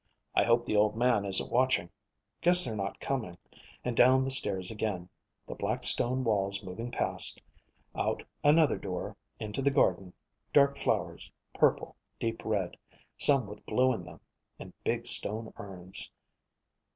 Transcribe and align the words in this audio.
I 0.33 0.45
hope 0.45 0.65
the 0.65 0.75
Old 0.75 0.95
Man 0.95 1.25
isn't 1.25 1.51
watching. 1.51 1.91
Guess 2.41 2.65
they're 2.65 2.75
not 2.75 2.99
coming. 2.99 3.37
And 3.85 3.95
down 3.95 4.23
the 4.23 4.31
stairs 4.31 4.71
again, 4.71 5.09
the 5.45 5.53
black 5.53 5.83
stone 5.83 6.23
walls 6.23 6.63
moving 6.63 6.89
past. 6.89 7.39
Out 7.93 8.23
another 8.43 8.79
door, 8.79 9.15
into 9.39 9.61
the 9.61 9.69
garden, 9.69 10.13
dark 10.53 10.75
flowers, 10.75 11.31
purple, 11.53 11.95
deep 12.19 12.43
red, 12.43 12.77
some 13.19 13.45
with 13.45 13.63
blue 13.67 13.93
in 13.93 14.03
them, 14.03 14.21
and 14.57 14.73
big 14.83 15.05
stone 15.05 15.53
urns. 15.57 16.09